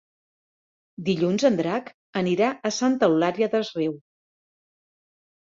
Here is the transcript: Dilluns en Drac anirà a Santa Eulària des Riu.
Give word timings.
Dilluns 1.09 1.45
en 1.49 1.59
Drac 1.59 1.91
anirà 2.23 2.49
a 2.71 2.73
Santa 2.79 3.11
Eulària 3.11 3.51
des 3.53 3.71
Riu. 3.79 3.95